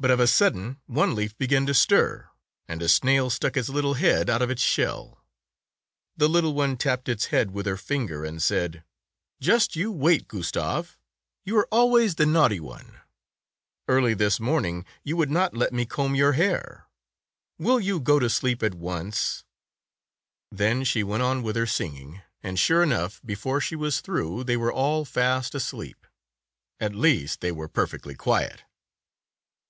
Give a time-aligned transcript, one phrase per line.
[0.00, 2.28] But of a sudden one leaf began to stir,
[2.68, 5.24] and a snail stuck its little head out of its shell.
[6.16, 8.84] The little one tapped its head with her finger and said,
[9.42, 10.90] ''Just you wait, Gustave,
[11.44, 13.00] you are always the naughty one!
[13.88, 16.84] Early this morn ing you would not let me comb your hair.
[17.58, 19.42] Will you go to sleep at once?"
[20.54, 23.20] g6 Tales of Modern Germany Then she went on with her singing, and sure enough,
[23.24, 26.06] before she was through, they were all fast asleep.
[26.78, 28.62] At least, they were perfectly quiet.